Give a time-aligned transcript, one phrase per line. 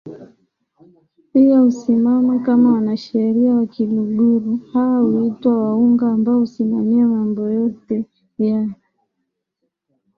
[1.33, 8.05] pia husimama kama Wanasheria wa Kiluguru hawa huitwa Wahunga ambao husimamia mambo yote
[8.39, 8.69] ya